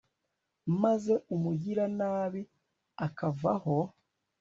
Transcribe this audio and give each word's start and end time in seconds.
maze 0.81 1.13
umugiranabi 1.35 2.41
akavaho 3.05 3.77